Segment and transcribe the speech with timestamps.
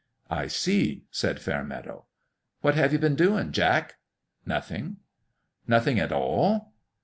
[0.41, 2.07] "I see," said Fairmeadow."
[2.61, 3.97] What have you been doing, Jack?""
[4.47, 4.97] Nothing."
[5.67, 6.73] "Nothing at all?"